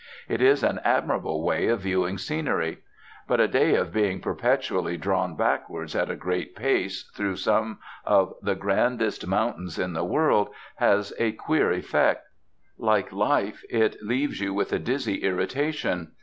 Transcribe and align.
It 0.27 0.41
is 0.41 0.63
an 0.63 0.79
admirable 0.83 1.45
way 1.45 1.67
of 1.67 1.81
viewing 1.81 2.17
scenery. 2.17 2.79
But 3.27 3.39
a 3.39 3.47
day 3.47 3.75
of 3.75 3.93
being 3.93 4.19
perpetually 4.19 4.97
drawn 4.97 5.35
backwards 5.37 5.95
at 5.95 6.09
a 6.09 6.15
great 6.15 6.55
pace 6.55 7.03
through 7.15 7.35
some 7.35 7.77
of 8.03 8.33
the 8.41 8.55
grandest 8.55 9.27
mountains 9.27 9.77
in 9.77 9.93
the 9.93 10.03
world 10.03 10.49
has 10.77 11.13
a 11.19 11.33
queer 11.33 11.71
effect. 11.71 12.25
Like 12.79 13.13
life, 13.13 13.61
it 13.69 14.01
leaves 14.01 14.39
you 14.41 14.55
with 14.55 14.73
a 14.73 14.79
dizzy 14.79 15.17
irritation. 15.19 16.13